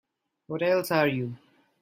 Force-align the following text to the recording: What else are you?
What 0.47 0.63
else 0.63 0.89
are 0.89 1.07
you? 1.07 1.37